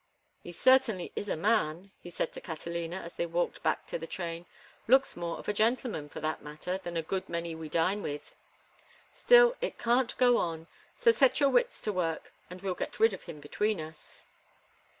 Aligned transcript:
"He 0.41 0.51
certainly 0.51 1.11
is 1.15 1.29
a 1.29 1.37
man," 1.37 1.91
he 2.01 2.09
said 2.09 2.33
to 2.33 2.41
Catalina, 2.41 2.95
as 3.01 3.13
they 3.13 3.27
walked 3.27 3.61
back 3.61 3.85
to 3.85 3.99
the 3.99 4.07
train; 4.07 4.47
"looks 4.87 5.15
more 5.15 5.37
of 5.37 5.47
a 5.47 5.53
gentleman, 5.53 6.09
for 6.09 6.19
that 6.21 6.41
matter, 6.41 6.79
than 6.79 6.97
a 6.97 7.03
good 7.03 7.29
many 7.29 7.53
we 7.53 7.69
dine 7.69 8.01
with. 8.01 8.33
Still, 9.13 9.55
it 9.61 9.77
can't 9.77 10.17
go 10.17 10.37
on; 10.37 10.65
so 10.97 11.11
set 11.11 11.39
your 11.39 11.49
wits 11.49 11.79
to 11.83 11.93
work, 11.93 12.33
and 12.49 12.63
we'll 12.63 12.73
get 12.73 12.99
rid 12.99 13.13
of 13.13 13.25
him 13.25 13.39
between 13.39 13.79
us." 13.79 14.25